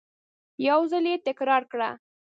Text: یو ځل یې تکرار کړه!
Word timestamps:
یو 0.67 0.79
ځل 0.91 1.05
یې 1.11 1.15
تکرار 1.27 1.63
کړه! 1.71 1.89